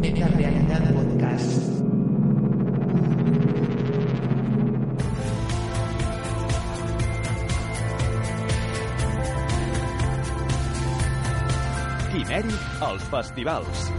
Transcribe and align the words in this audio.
Meta 0.00 0.26
Realidad 0.28 0.92
Podcast. 0.92 1.72
Quimèric 12.12 12.52
als 12.80 13.02
festivals. 13.04 13.90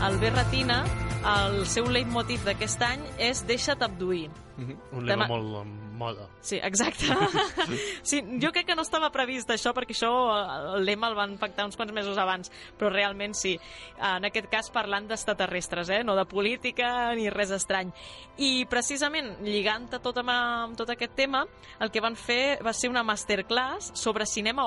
Albert 0.00 0.36
Retina 0.36 1.01
el 1.22 1.62
seu 1.70 1.86
leitmotiv 1.92 2.42
d'aquest 2.46 2.82
any 2.82 3.02
és 3.22 3.44
Deixa't 3.46 3.82
abduir. 3.84 4.28
Mhm, 4.56 4.76
Un 4.92 5.06
lema 5.06 5.24
Tema- 5.24 5.28
molt 5.28 5.62
en 5.62 5.96
moda. 5.96 6.28
Sí, 6.40 6.56
exacte. 6.56 7.06
sí, 8.02 8.20
jo 8.42 8.50
crec 8.52 8.66
que 8.66 8.74
no 8.74 8.82
estava 8.82 9.10
previst 9.10 9.48
això, 9.50 9.72
perquè 9.72 9.94
això, 9.94 10.10
eh, 10.34 10.76
el 10.76 10.84
lema 10.84 11.08
el 11.08 11.14
van 11.14 11.38
pactar 11.38 11.64
uns 11.64 11.76
quants 11.76 11.92
mesos 11.92 12.18
abans, 12.18 12.50
però 12.78 12.90
realment 12.90 13.34
sí. 13.34 13.58
En 13.98 14.24
aquest 14.24 14.50
cas 14.50 14.70
parlant 14.70 15.06
d'extraterrestres, 15.08 15.88
eh? 15.90 16.02
no 16.04 16.16
de 16.16 16.26
política 16.26 17.14
ni 17.14 17.30
res 17.30 17.50
estrany. 17.50 17.92
I 18.38 18.66
precisament, 18.66 19.38
lligant-te 19.46 20.00
tot 20.00 20.18
amb, 20.18 20.30
amb 20.30 20.76
tot 20.76 20.90
aquest 20.90 21.14
tema, 21.14 21.46
el 21.80 21.90
que 21.90 22.00
van 22.00 22.16
fer 22.16 22.58
va 22.64 22.72
ser 22.74 22.90
una 22.90 23.02
masterclass 23.04 23.92
sobre 23.94 24.26
cinema 24.26 24.66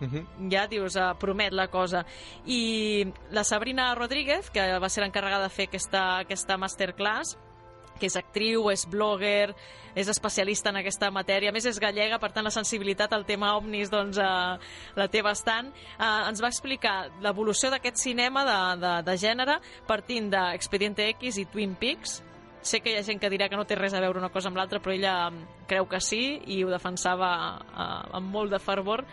ovni 0.00 0.20
Mhm. 0.20 0.50
ja 0.52 0.66
dius, 0.66 0.96
uh, 0.96 1.16
promet 1.18 1.52
la 1.52 1.68
cosa. 1.68 2.04
I 2.44 3.06
la 3.30 3.44
Sabrina 3.44 3.94
Rodríguez, 3.94 4.50
que 4.50 4.78
va 4.78 4.88
ser 4.88 5.02
l'encarregada 5.02 5.44
de 5.44 5.50
fer 5.50 5.68
aquesta, 5.68 6.18
aquesta 6.18 6.56
masterclass, 6.56 7.38
que 7.98 8.06
és 8.06 8.16
actriu, 8.16 8.70
és 8.70 8.86
blogger, 8.86 9.54
és 9.94 10.08
especialista 10.08 10.68
en 10.68 10.76
aquesta 10.76 11.10
matèria, 11.10 11.48
a 11.48 11.52
més 11.52 11.64
és 11.64 11.80
gallega, 11.80 12.18
per 12.20 12.30
tant 12.32 12.44
la 12.44 12.52
sensibilitat 12.52 13.12
al 13.12 13.24
tema 13.24 13.54
ovnis 13.56 13.90
doncs, 13.90 14.18
eh, 14.18 14.58
la 14.96 15.08
té 15.08 15.22
bastant, 15.22 15.72
eh, 15.98 16.28
ens 16.28 16.42
va 16.42 16.48
explicar 16.52 17.10
l'evolució 17.24 17.70
d'aquest 17.70 17.96
cinema 17.96 18.44
de, 18.44 18.58
de, 18.84 18.94
de 19.10 19.16
gènere 19.16 19.60
partint 19.86 20.28
d'Expediente 20.30 21.08
X 21.16 21.38
i 21.38 21.46
Twin 21.46 21.74
Peaks, 21.74 22.22
sé 22.66 22.80
que 22.82 22.92
hi 22.92 22.98
ha 22.98 23.04
gent 23.06 23.20
que 23.22 23.30
dirà 23.32 23.48
que 23.48 23.56
no 23.58 23.64
té 23.68 23.76
res 23.78 23.94
a 23.94 24.00
veure 24.02 24.20
una 24.20 24.30
cosa 24.34 24.50
amb 24.50 24.58
l'altra, 24.58 24.80
però 24.82 24.94
ella 24.94 25.14
mm, 25.30 25.66
creu 25.70 25.86
que 25.88 26.00
sí 26.02 26.20
i 26.52 26.58
ho 26.64 26.70
defensava 26.72 27.30
eh, 27.56 28.16
amb 28.18 28.32
molt 28.34 28.52
de 28.52 28.60
fervor, 28.62 29.04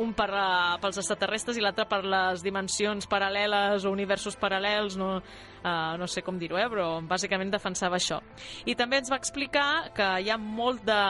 un 0.00 0.12
per, 0.16 0.28
uh, 0.32 0.76
pels 0.80 1.00
extraterrestres 1.02 1.58
i 1.58 1.64
l'altre 1.64 1.86
per 1.90 2.02
les 2.04 2.42
dimensions 2.44 3.08
paral·leles 3.10 3.84
o 3.84 3.92
universos 3.92 4.38
paral·lels, 4.40 4.96
no, 5.00 5.10
uh, 5.20 5.94
no 6.00 6.08
sé 6.10 6.24
com 6.26 6.38
dir-ho, 6.40 6.58
eh, 6.60 6.68
però 6.72 6.88
bàsicament 7.06 7.52
defensava 7.52 8.00
això. 8.00 8.20
I 8.66 8.76
també 8.78 9.00
ens 9.02 9.12
va 9.12 9.20
explicar 9.20 9.92
que 9.96 10.10
hi 10.24 10.30
ha 10.32 10.38
molt 10.40 10.84
de, 10.86 11.02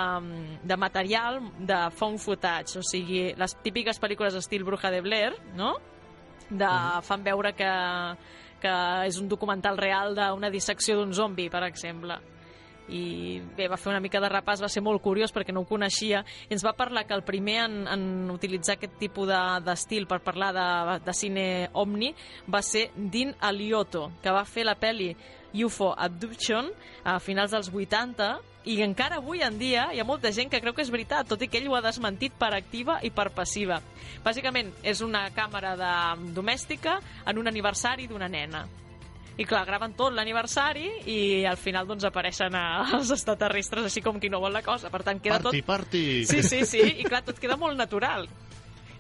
de 0.67 0.81
material 0.81 1.41
de 1.59 1.83
found 1.97 2.23
footage, 2.23 2.81
o 2.81 2.87
sigui, 2.87 3.29
les 3.39 3.59
típiques 3.63 4.01
pel·lícules 4.03 4.39
estil 4.39 4.67
Bruja 4.67 4.91
de 4.91 5.05
Blair, 5.05 5.37
no?, 5.55 5.77
de, 6.47 6.69
fan 7.03 7.25
veure 7.27 7.51
que, 7.59 7.71
que 8.67 8.77
és 9.07 9.21
un 9.23 9.29
documental 9.31 9.79
real 9.79 10.17
d'una 10.19 10.51
dissecció 10.51 10.99
d'un 10.99 11.15
zombi, 11.15 11.47
per 11.53 11.63
exemple. 11.71 12.19
I 12.87 13.41
bé, 13.57 13.67
va 13.67 13.75
fer 13.81 13.91
una 13.91 13.99
mica 14.03 14.21
de 14.23 14.29
repàs, 14.31 14.61
va 14.63 14.69
ser 14.71 14.79
molt 14.87 15.03
curiós 15.03 15.33
perquè 15.35 15.51
no 15.51 15.65
ho 15.65 15.67
coneixia, 15.67 16.21
i 16.47 16.55
ens 16.55 16.63
va 16.63 16.71
parlar 16.79 17.03
que 17.07 17.17
el 17.19 17.25
primer 17.27 17.57
en, 17.65 17.81
en 17.91 18.05
utilitzar 18.31 18.77
aquest 18.77 18.95
tipus 19.01 19.27
de- 19.27 19.41
d'estil 19.67 20.07
per 20.07 20.21
parlar 20.23 20.53
de, 20.55 20.67
de 21.03 21.15
cine 21.19 21.47
omni 21.75 22.13
va 22.47 22.63
ser 22.63 22.93
Dean 22.95 23.35
Alioto, 23.41 24.13
que 24.23 24.31
va 24.31 24.45
fer 24.47 24.63
la 24.69 24.77
pel·li 24.79 25.11
UFO 25.65 25.95
Abduction 25.97 26.69
a 27.05 27.19
finals 27.23 27.55
dels 27.55 27.71
80 27.73 28.29
i 28.67 28.81
encara 28.83 29.21
avui 29.21 29.45
en 29.47 29.59
dia 29.59 29.87
hi 29.95 30.01
ha 30.03 30.07
molta 30.07 30.33
gent 30.35 30.51
que 30.51 30.61
creu 30.61 30.75
que 30.75 30.83
és 30.83 30.91
veritat, 30.91 31.29
tot 31.31 31.43
i 31.43 31.49
que 31.49 31.61
ell 31.61 31.69
ho 31.71 31.77
ha 31.79 31.85
desmentit 31.85 32.35
per 32.39 32.51
activa 32.57 32.99
i 33.07 33.13
per 33.15 33.29
passiva. 33.35 33.79
Bàsicament, 34.25 34.73
és 34.83 35.03
una 35.07 35.29
càmera 35.35 35.77
de, 35.79 35.93
domèstica 36.35 36.99
en 37.25 37.39
un 37.39 37.47
aniversari 37.47 38.09
d'una 38.11 38.29
nena. 38.29 38.65
I 39.37 39.45
clar, 39.45 39.67
graven 39.69 39.93
tot 39.93 40.15
l'aniversari 40.17 40.87
i 41.13 41.19
al 41.45 41.59
final 41.61 41.87
doncs 41.87 42.07
apareixen 42.09 42.55
els 42.97 43.13
extraterrestres 43.13 43.87
així 43.87 44.03
com 44.03 44.19
qui 44.19 44.33
no 44.33 44.41
vol 44.43 44.57
la 44.57 44.65
cosa. 44.67 44.91
Per 44.91 45.03
tant, 45.07 45.21
queda 45.23 45.39
Party, 45.39 45.61
tot... 45.61 45.69
party! 45.69 46.05
Sí, 46.27 46.43
sí, 46.43 46.65
sí, 46.67 46.83
i 47.05 47.07
clar, 47.07 47.23
tot 47.27 47.39
queda 47.39 47.59
molt 47.61 47.79
natural. 47.79 48.27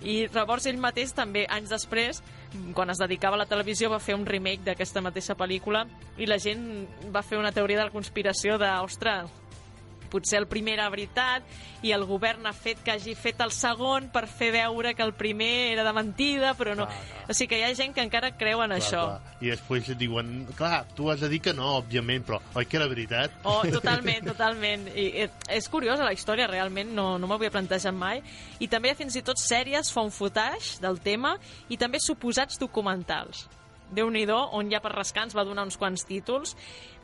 I 0.02 0.26
llavors 0.34 0.66
ell 0.66 0.80
mateix 0.80 1.14
també, 1.16 1.46
anys 1.48 1.72
després, 1.72 2.20
quan 2.74 2.90
es 2.92 3.00
dedicava 3.00 3.36
a 3.36 3.42
la 3.42 3.48
televisió, 3.48 3.90
va 3.90 4.02
fer 4.02 4.16
un 4.16 4.26
remake 4.26 4.64
d'aquesta 4.66 5.02
mateixa 5.04 5.36
pel·lícula 5.38 5.86
i 6.18 6.28
la 6.28 6.38
gent 6.42 6.86
va 7.12 7.24
fer 7.24 7.38
una 7.40 7.52
teoria 7.52 7.80
de 7.80 7.88
la 7.88 7.94
conspiració 7.94 8.58
de, 8.60 8.70
ostres, 8.84 9.30
potser 10.16 10.40
el 10.40 10.48
primer 10.50 10.78
era 10.80 10.88
veritat 10.92 11.44
i 11.86 11.92
el 11.94 12.06
govern 12.08 12.48
ha 12.48 12.52
fet 12.56 12.80
que 12.84 12.94
hagi 12.96 13.14
fet 13.18 13.40
el 13.44 13.52
segon 13.54 14.08
per 14.12 14.24
fer 14.30 14.50
veure 14.54 14.94
que 14.96 15.04
el 15.04 15.12
primer 15.14 15.72
era 15.74 15.84
de 15.86 15.92
mentida, 15.94 16.54
però 16.58 16.74
no. 16.74 16.88
Clar, 16.88 17.04
clar. 17.12 17.26
O 17.30 17.36
sigui 17.36 17.50
que 17.52 17.60
hi 17.60 17.66
ha 17.66 17.72
gent 17.78 17.94
que 17.94 18.04
encara 18.04 18.32
creu 18.38 18.62
en 18.64 18.74
això. 18.76 19.02
Clar. 19.12 19.34
I 19.44 19.52
després 19.52 19.90
et 19.92 20.00
diuen, 20.00 20.32
clar, 20.58 20.84
tu 20.96 21.10
has 21.12 21.20
de 21.22 21.30
dir 21.32 21.42
que 21.44 21.54
no, 21.56 21.74
òbviament, 21.82 22.24
però 22.26 22.40
oi 22.56 22.66
que 22.66 22.80
era 22.80 22.88
veritat? 22.90 23.36
Oh, 23.44 23.60
totalment, 23.72 24.24
totalment. 24.32 24.88
I, 24.94 25.06
i, 25.24 25.28
és 25.58 25.68
curiosa 25.72 26.06
la 26.06 26.14
història, 26.16 26.48
realment, 26.50 26.94
no, 26.96 27.12
no 27.20 27.28
m'ho 27.28 27.38
havia 27.38 27.52
plantejat 27.54 27.94
mai. 27.94 28.22
I 28.58 28.70
també 28.72 28.90
hi 28.90 28.96
ha 28.96 29.00
fins 29.02 29.18
i 29.18 29.24
tot 29.26 29.40
sèries 29.42 29.92
fa 29.92 30.06
un 30.06 30.14
footage 30.14 30.80
del 30.82 30.98
tema 31.04 31.36
i 31.68 31.78
també 31.80 32.00
suposats 32.02 32.58
documentals. 32.62 33.46
Déu 33.90 34.10
nhi 34.10 34.26
on 34.30 34.70
ja 34.70 34.80
per 34.80 34.92
rascar 34.92 35.24
ens 35.24 35.36
va 35.36 35.44
donar 35.44 35.64
uns 35.64 35.76
quants 35.76 36.04
títols. 36.04 36.56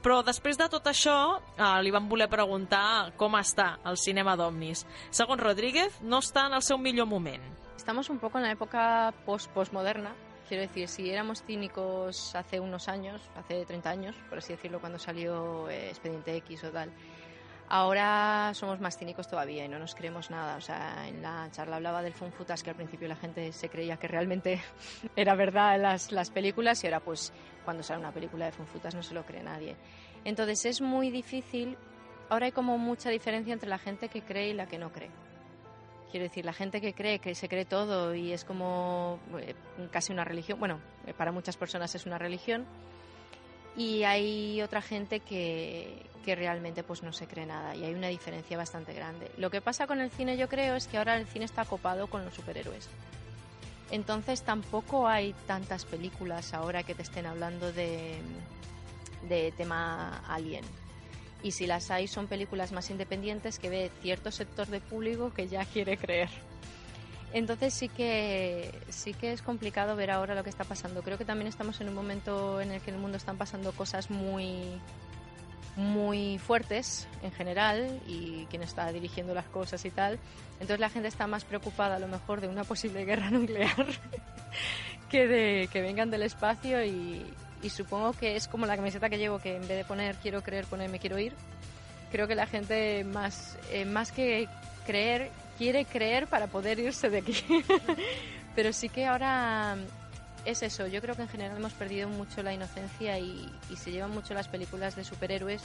Però 0.02 0.22
després 0.26 0.58
de 0.58 0.68
tot 0.68 0.86
això, 0.86 1.40
eh, 1.56 1.82
li 1.82 1.90
vam 1.90 2.08
voler 2.08 2.28
preguntar 2.28 3.12
com 3.16 3.34
està 3.34 3.78
el 3.84 3.96
cinema 3.96 4.36
d'Omnis. 4.36 4.86
Segons 5.10 5.40
Rodríguez, 5.40 6.00
no 6.02 6.18
està 6.18 6.46
en 6.46 6.54
el 6.54 6.62
seu 6.62 6.78
millor 6.78 7.06
moment. 7.06 7.42
Estamos 7.76 8.10
un 8.10 8.18
poco 8.18 8.38
en 8.38 8.44
la 8.44 8.50
época 8.50 9.14
post-postmoderna. 9.24 10.12
Quiero 10.48 10.62
decir, 10.62 10.88
si 10.88 11.10
éramos 11.10 11.42
cínicos 11.42 12.34
hace 12.34 12.60
unos 12.60 12.88
años, 12.88 13.22
hace 13.36 13.64
30 13.64 13.90
años, 13.90 14.16
por 14.28 14.38
así 14.38 14.52
decirlo, 14.52 14.80
cuando 14.80 14.98
salió 14.98 15.68
eh, 15.70 15.88
Expediente 15.90 16.36
X 16.36 16.64
o 16.64 16.70
tal, 16.70 16.90
ahora 17.72 18.52
somos 18.52 18.80
más 18.80 18.98
cínicos 18.98 19.26
todavía 19.26 19.64
y 19.64 19.68
no 19.68 19.78
nos 19.78 19.94
creemos 19.94 20.30
nada. 20.30 20.56
O 20.56 20.60
sea, 20.60 21.08
en 21.08 21.22
la 21.22 21.48
charla 21.52 21.76
hablaba 21.76 22.02
del 22.02 22.12
funfutas 22.12 22.62
que 22.62 22.68
al 22.68 22.76
principio 22.76 23.08
la 23.08 23.16
gente 23.16 23.50
se 23.52 23.70
creía 23.70 23.96
que 23.96 24.08
realmente 24.08 24.60
era 25.16 25.34
verdad 25.34 25.80
las, 25.80 26.12
las 26.12 26.30
películas 26.30 26.84
y 26.84 26.86
ahora 26.86 27.00
pues 27.00 27.32
cuando 27.64 27.82
sale 27.82 28.00
una 28.00 28.12
película 28.12 28.44
de 28.44 28.52
funfutas 28.52 28.94
no 28.94 29.02
se 29.02 29.14
lo 29.14 29.24
cree 29.24 29.42
nadie. 29.42 29.74
Entonces 30.22 30.66
es 30.66 30.80
muy 30.82 31.10
difícil, 31.10 31.78
ahora 32.28 32.44
hay 32.44 32.52
como 32.52 32.76
mucha 32.76 33.08
diferencia 33.08 33.54
entre 33.54 33.70
la 33.70 33.78
gente 33.78 34.10
que 34.10 34.20
cree 34.20 34.50
y 34.50 34.52
la 34.52 34.66
que 34.66 34.76
no 34.76 34.92
cree. 34.92 35.10
Quiero 36.10 36.24
decir, 36.24 36.44
la 36.44 36.52
gente 36.52 36.82
que 36.82 36.92
cree, 36.92 37.20
que 37.20 37.34
se 37.34 37.48
cree 37.48 37.64
todo 37.64 38.14
y 38.14 38.32
es 38.32 38.44
como 38.44 39.18
eh, 39.38 39.54
casi 39.90 40.12
una 40.12 40.24
religión, 40.24 40.60
bueno, 40.60 40.78
eh, 41.06 41.14
para 41.14 41.32
muchas 41.32 41.56
personas 41.56 41.94
es 41.94 42.04
una 42.04 42.18
religión, 42.18 42.66
y 43.76 44.04
hay 44.04 44.60
otra 44.62 44.82
gente 44.82 45.20
que, 45.20 46.04
que 46.24 46.34
realmente 46.34 46.82
pues 46.82 47.02
no 47.02 47.12
se 47.12 47.26
cree 47.26 47.46
nada 47.46 47.74
y 47.74 47.84
hay 47.84 47.94
una 47.94 48.08
diferencia 48.08 48.56
bastante 48.56 48.92
grande. 48.92 49.30
Lo 49.36 49.50
que 49.50 49.60
pasa 49.60 49.86
con 49.86 50.00
el 50.00 50.10
cine 50.10 50.36
yo 50.36 50.48
creo 50.48 50.76
es 50.76 50.86
que 50.86 50.98
ahora 50.98 51.16
el 51.16 51.26
cine 51.26 51.44
está 51.44 51.64
copado 51.64 52.06
con 52.06 52.24
los 52.24 52.34
superhéroes. 52.34 52.88
Entonces 53.90 54.42
tampoco 54.42 55.06
hay 55.06 55.34
tantas 55.46 55.84
películas 55.84 56.54
ahora 56.54 56.82
que 56.82 56.94
te 56.94 57.02
estén 57.02 57.26
hablando 57.26 57.72
de, 57.72 58.18
de 59.28 59.52
tema 59.52 60.22
alien. 60.28 60.64
Y 61.42 61.52
si 61.52 61.66
las 61.66 61.90
hay 61.90 62.06
son 62.06 62.26
películas 62.26 62.72
más 62.72 62.88
independientes 62.90 63.58
que 63.58 63.68
ve 63.68 63.90
cierto 64.00 64.30
sector 64.30 64.68
de 64.68 64.80
público 64.80 65.32
que 65.34 65.48
ya 65.48 65.64
quiere 65.64 65.96
creer. 65.96 66.30
Entonces 67.32 67.72
sí 67.72 67.88
que 67.88 68.72
sí 68.90 69.14
que 69.14 69.32
es 69.32 69.42
complicado 69.42 69.96
ver 69.96 70.10
ahora 70.10 70.34
lo 70.34 70.44
que 70.44 70.50
está 70.50 70.64
pasando. 70.64 71.02
Creo 71.02 71.18
que 71.18 71.24
también 71.24 71.48
estamos 71.48 71.80
en 71.80 71.88
un 71.88 71.94
momento 71.94 72.60
en 72.60 72.72
el 72.72 72.80
que 72.80 72.90
en 72.90 72.96
el 72.96 73.02
mundo 73.02 73.16
están 73.16 73.36
pasando 73.38 73.72
cosas 73.72 74.10
muy 74.10 74.80
muy 75.74 76.38
fuertes 76.38 77.08
en 77.22 77.32
general 77.32 77.98
y 78.06 78.44
quien 78.50 78.62
está 78.62 78.92
dirigiendo 78.92 79.32
las 79.32 79.46
cosas 79.46 79.84
y 79.86 79.90
tal. 79.90 80.18
Entonces 80.54 80.80
la 80.80 80.90
gente 80.90 81.08
está 81.08 81.26
más 81.26 81.44
preocupada 81.44 81.96
a 81.96 81.98
lo 81.98 82.08
mejor 82.08 82.40
de 82.42 82.48
una 82.48 82.64
posible 82.64 83.04
guerra 83.06 83.30
nuclear 83.30 83.86
que 85.08 85.26
de 85.26 85.68
que 85.72 85.80
vengan 85.80 86.10
del 86.10 86.22
espacio 86.22 86.84
y, 86.84 87.24
y 87.62 87.70
supongo 87.70 88.12
que 88.12 88.36
es 88.36 88.48
como 88.48 88.66
la 88.66 88.76
camiseta 88.76 89.08
que 89.08 89.18
llevo 89.18 89.38
que 89.38 89.56
en 89.56 89.62
vez 89.62 89.78
de 89.78 89.84
poner 89.84 90.16
quiero 90.16 90.42
creer 90.42 90.66
pone 90.66 90.88
me 90.88 90.98
quiero 90.98 91.18
ir 91.18 91.32
Creo 92.12 92.28
que 92.28 92.34
la 92.34 92.46
gente 92.46 93.04
más, 93.04 93.56
eh, 93.72 93.86
más 93.86 94.12
que 94.12 94.46
creer, 94.84 95.30
quiere 95.62 95.84
creer 95.84 96.26
para 96.26 96.48
poder 96.48 96.80
irse 96.80 97.08
de 97.08 97.18
aquí. 97.18 97.36
Pero 98.56 98.72
sí 98.72 98.88
que 98.88 99.06
ahora 99.06 99.76
es 100.44 100.62
eso, 100.62 100.88
yo 100.88 101.00
creo 101.00 101.14
que 101.14 101.22
en 101.22 101.28
general 101.28 101.56
hemos 101.56 101.72
perdido 101.72 102.08
mucho 102.08 102.42
la 102.42 102.52
inocencia 102.52 103.16
y, 103.20 103.48
y 103.70 103.76
se 103.76 103.92
llevan 103.92 104.10
mucho 104.10 104.34
las 104.34 104.48
películas 104.48 104.96
de 104.96 105.04
superhéroes 105.04 105.62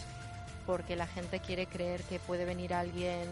porque 0.68 0.96
la 0.96 1.08
gente 1.08 1.40
quiere 1.40 1.66
creer 1.66 2.04
que 2.04 2.20
puede 2.20 2.46
venir 2.46 2.76
alguien 2.76 3.24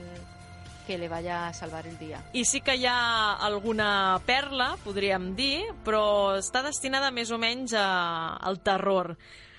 que 0.88 0.98
li 0.98 1.08
vaya 1.08 1.48
a 1.48 1.54
salvar 1.54 1.86
el 1.86 1.98
dia. 2.00 2.24
I 2.34 2.46
sí 2.46 2.62
que 2.62 2.76
hi 2.78 2.86
ha 2.86 3.34
alguna 3.46 4.20
perla, 4.26 4.76
podríem 4.84 5.36
dir, 5.38 5.62
però 5.86 6.38
està 6.38 6.62
destinada 6.66 7.12
més 7.14 7.30
o 7.30 7.38
menys 7.42 7.74
a, 7.78 8.38
al 8.38 8.60
terror. 8.62 9.16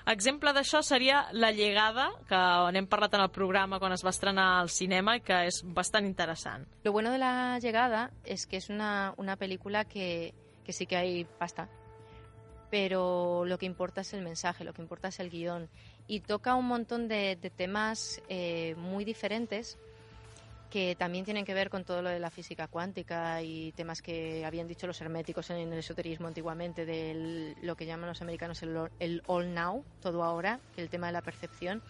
Exemple 0.06 0.52
d'això 0.54 0.84
seria 0.86 1.24
La 1.34 1.48
llegada, 1.50 2.04
que 2.28 2.38
n'hem 2.70 2.86
parlat 2.86 3.16
en 3.18 3.24
el 3.24 3.30
programa 3.34 3.80
quan 3.82 3.90
es 3.90 4.04
va 4.06 4.12
estrenar 4.14 4.44
al 4.60 4.68
cinema 4.70 5.16
i 5.18 5.22
que 5.26 5.40
és 5.48 5.64
bastant 5.66 6.06
interessant. 6.06 6.68
Lo 6.84 6.92
bueno 6.92 7.10
de 7.10 7.18
La 7.18 7.58
llegada 7.58 8.12
es 8.24 8.46
que 8.46 8.56
es 8.56 8.70
una, 8.70 9.14
una 9.16 9.34
película 9.34 9.84
que, 9.84 10.32
que 10.64 10.72
sí 10.72 10.86
que 10.86 10.96
hay 10.96 11.24
pasta, 11.24 11.68
pero 12.70 13.44
lo 13.46 13.58
que 13.58 13.66
importa 13.66 14.02
es 14.02 14.14
el 14.14 14.22
mensaje, 14.22 14.62
lo 14.62 14.72
que 14.72 14.82
importa 14.82 15.08
es 15.08 15.18
el 15.18 15.28
guión. 15.28 15.68
Y 16.06 16.20
toca 16.20 16.54
un 16.54 16.68
montón 16.68 17.08
de, 17.08 17.34
de 17.34 17.50
temas 17.50 18.22
eh, 18.28 18.76
muy 18.76 19.04
diferentes 19.04 19.76
que 20.70 20.96
también 20.96 21.24
tienen 21.24 21.44
que 21.44 21.54
ver 21.54 21.70
con 21.70 21.84
todo 21.84 22.02
lo 22.02 22.10
de 22.10 22.18
la 22.18 22.30
física 22.30 22.66
cuántica 22.68 23.42
y 23.42 23.72
temas 23.72 24.02
que 24.02 24.44
habían 24.44 24.66
dicho 24.66 24.86
los 24.86 25.00
herméticos 25.00 25.50
en 25.50 25.72
el 25.72 25.78
esoterismo 25.78 26.26
antiguamente, 26.26 26.84
de 26.84 27.54
lo 27.62 27.76
que 27.76 27.86
llaman 27.86 28.08
los 28.08 28.22
americanos 28.22 28.62
el, 28.62 29.22
all 29.26 29.54
now, 29.54 29.84
todo 30.00 30.22
ahora, 30.22 30.60
el 30.76 30.88
tema 30.88 31.06
de 31.06 31.12
la 31.12 31.22
percepción. 31.22 31.82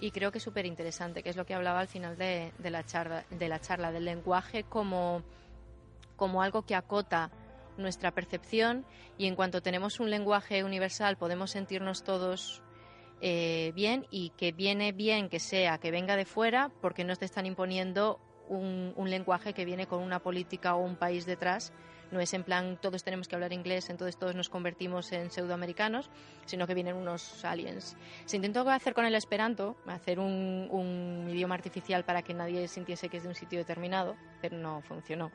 Y 0.00 0.10
creo 0.10 0.32
que 0.32 0.38
es 0.38 0.44
súper 0.44 0.66
interesante, 0.66 1.22
que 1.22 1.30
es 1.30 1.36
lo 1.36 1.46
que 1.46 1.54
hablaba 1.54 1.80
al 1.80 1.88
final 1.88 2.16
de, 2.16 2.52
de, 2.58 2.70
la 2.70 2.84
charla, 2.84 3.24
de 3.30 3.48
la 3.48 3.60
charla, 3.60 3.92
del 3.92 4.04
lenguaje 4.04 4.64
como, 4.64 5.22
como 6.16 6.42
algo 6.42 6.62
que 6.62 6.74
acota 6.74 7.30
nuestra 7.76 8.10
percepción 8.10 8.84
y 9.16 9.26
en 9.26 9.36
cuanto 9.36 9.62
tenemos 9.62 10.00
un 10.00 10.10
lenguaje 10.10 10.64
universal 10.64 11.16
podemos 11.16 11.52
sentirnos 11.52 12.02
todos 12.02 12.62
eh, 13.24 13.70
bien 13.76 14.08
y 14.10 14.30
que 14.30 14.50
viene 14.50 14.90
bien 14.90 15.28
que 15.28 15.38
sea, 15.38 15.78
que 15.78 15.92
venga 15.92 16.16
de 16.16 16.24
fuera, 16.24 16.72
porque 16.80 17.04
no 17.04 17.14
te 17.14 17.24
están 17.24 17.46
imponiendo 17.46 18.18
un, 18.48 18.92
un, 18.96 19.10
lenguaje 19.10 19.54
que 19.54 19.64
viene 19.64 19.86
con 19.86 20.02
una 20.02 20.18
política 20.18 20.74
o 20.74 20.84
un 20.84 20.96
país 20.96 21.24
detrás. 21.24 21.72
No 22.10 22.18
es 22.18 22.34
en 22.34 22.42
plan 22.42 22.80
todos 22.82 23.04
tenemos 23.04 23.28
que 23.28 23.36
hablar 23.36 23.52
inglés, 23.52 23.90
entonces 23.90 24.18
todos 24.18 24.34
nos 24.34 24.48
convertimos 24.48 25.12
en 25.12 25.30
pseudoamericanos, 25.30 26.10
sino 26.46 26.66
que 26.66 26.74
vienen 26.74 26.96
unos 26.96 27.44
aliens. 27.44 27.96
Se 28.24 28.36
intentó 28.36 28.68
hacer 28.68 28.92
con 28.92 29.06
el 29.06 29.14
esperanto, 29.14 29.76
hacer 29.86 30.18
un, 30.18 30.66
un 30.72 31.30
idioma 31.30 31.54
artificial 31.54 32.04
para 32.04 32.22
que 32.22 32.34
nadie 32.34 32.66
sintiese 32.66 33.08
que 33.08 33.18
es 33.18 33.22
de 33.22 33.28
un 33.28 33.36
sitio 33.36 33.60
determinado, 33.60 34.16
pero 34.40 34.56
no 34.58 34.82
funcionó. 34.82 35.30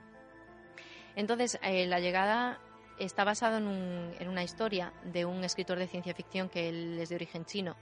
Entonces, 1.15 1.57
eh, 1.63 1.87
la 1.87 2.01
llegada 2.01 2.59
está 2.99 3.23
basado 3.23 3.57
en, 3.57 3.67
un, 3.67 4.11
en, 4.19 4.27
una 4.27 4.43
historia 4.43 4.93
de 5.03 5.25
un 5.25 5.43
escritor 5.43 5.77
de 5.77 5.87
ciencia 5.87 6.13
ficción 6.13 6.49
que 6.49 6.69
él 6.69 6.99
es 6.99 7.09
de 7.09 7.15
origen 7.15 7.45
chino. 7.45 7.75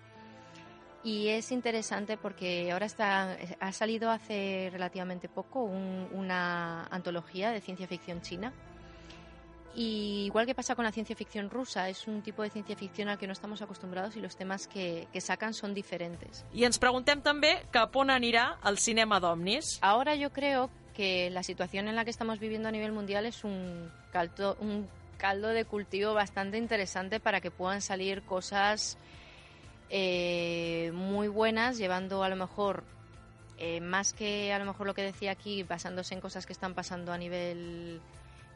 Y 1.04 1.28
es 1.30 1.52
interesante 1.52 2.18
porque 2.18 2.72
ahora 2.72 2.88
está, 2.88 3.38
ha 3.60 3.72
salido 3.72 4.10
hace 4.10 4.70
relativamente 4.72 5.30
poco 5.30 5.62
un, 5.62 6.10
una 6.12 6.86
antología 6.88 7.52
de 7.52 7.62
ciencia 7.62 7.88
ficción 7.88 8.22
china. 8.22 8.52
Y 9.76 10.24
igual 10.26 10.46
que 10.46 10.56
pasa 10.56 10.74
con 10.74 10.86
la 10.86 10.92
ciencia 10.92 11.16
ficción 11.16 11.50
rusa, 11.50 11.90
es 11.90 12.08
un 12.08 12.22
tipo 12.22 12.42
de 12.44 12.50
ciencia 12.50 12.76
ficción 12.78 13.10
al 13.10 13.18
que 13.18 13.28
no 13.28 13.34
estamos 13.34 13.62
acostumbrados 13.62 14.16
y 14.16 14.22
los 14.22 14.38
temas 14.38 14.68
que, 14.68 15.08
que 15.12 15.20
sacan 15.20 15.54
son 15.54 15.74
diferentes. 15.74 16.46
Y 16.54 16.64
ens 16.64 16.80
preguntem 16.80 17.20
també 17.22 17.58
cap 17.76 17.94
on 18.00 18.10
anirà 18.10 18.56
el 18.66 18.80
cinema 18.80 19.20
d'Omnis. 19.20 19.78
Ahora 19.82 20.16
yo 20.16 20.32
creo 20.32 20.70
que 20.96 21.30
la 21.30 21.44
situación 21.44 21.90
en 21.90 21.96
la 21.96 22.06
que 22.06 22.10
estamos 22.10 22.40
viviendo 22.40 22.70
a 22.70 22.72
nivel 22.72 22.94
mundial 22.94 23.26
es 23.26 23.44
un, 23.44 23.92
caldo, 24.14 24.56
un 24.62 24.88
caldo 25.16 25.50
de 25.50 25.66
cultivo 25.66 26.14
bastante 26.14 26.58
interesante 26.58 27.20
para 27.20 27.42
que 27.42 27.52
puedan 27.52 27.82
salir 27.82 28.24
cosas 28.24 28.98
eh, 29.90 30.92
muy 30.94 31.28
buenas, 31.28 31.78
llevando 31.78 32.24
a 32.24 32.30
lo 32.30 32.36
mejor, 32.36 32.84
eh, 33.58 33.82
más 33.82 34.14
que 34.14 34.52
a 34.54 34.60
lo 34.60 34.66
mejor 34.66 34.88
lo 34.88 34.94
que 34.94 35.04
decía 35.04 35.32
aquí, 35.32 35.64
basándose 35.64 36.14
en 36.14 36.22
cosas 36.22 36.46
que 36.46 36.54
están 36.54 36.74
pasando 36.74 37.14
a 37.14 37.18
nivel 37.18 38.02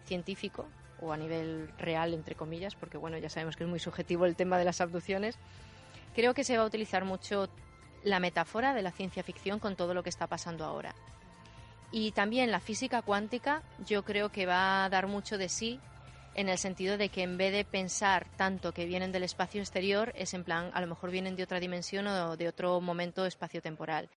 científico 0.05 0.67
o 1.01 1.13
a 1.13 1.17
nivel 1.17 1.69
real, 1.77 2.13
entre 2.13 2.35
comillas, 2.35 2.75
porque 2.75 2.97
bueno, 2.97 3.17
ya 3.17 3.29
sabemos 3.29 3.55
que 3.55 3.63
es 3.63 3.69
muy 3.69 3.79
subjetivo 3.79 4.25
el 4.25 4.35
tema 4.35 4.57
de 4.57 4.65
las 4.65 4.81
abducciones, 4.81 5.37
creo 6.15 6.33
que 6.33 6.43
se 6.43 6.57
va 6.57 6.63
a 6.63 6.67
utilizar 6.67 7.05
mucho 7.05 7.49
la 8.03 8.19
metáfora 8.19 8.73
de 8.73 8.81
la 8.81 8.91
ciencia 8.91 9.23
ficción 9.23 9.59
con 9.59 9.75
todo 9.75 9.93
lo 9.93 10.03
que 10.03 10.09
está 10.09 10.27
pasando 10.27 10.65
ahora. 10.65 10.95
Y 11.91 12.11
también 12.11 12.51
la 12.51 12.59
física 12.59 13.01
cuántica 13.01 13.63
yo 13.85 14.03
creo 14.03 14.29
que 14.29 14.45
va 14.45 14.85
a 14.85 14.89
dar 14.89 15.07
mucho 15.07 15.37
de 15.37 15.49
sí 15.49 15.79
en 16.39 16.47
el 16.47 16.57
sentido 16.57 16.97
de 16.97 17.09
que 17.09 17.21
en 17.21 17.37
vez 17.37 17.51
de 17.51 17.65
pensar 17.65 18.25
tanto 18.37 18.71
que 18.71 18.85
vienen 18.85 19.11
del 19.11 19.23
espacio 19.23 19.59
exterior, 19.59 20.13
es 20.15 20.33
en 20.33 20.45
plan, 20.45 20.71
a 20.73 20.79
lo 20.79 20.87
mejor 20.87 21.11
vienen 21.11 21.35
de 21.35 21.43
otra 21.43 21.59
dimensión 21.59 22.07
o 22.07 22.37
de 22.37 22.47
otro 22.47 22.79
momento 22.79 23.25
espacio-temporal. 23.25 24.09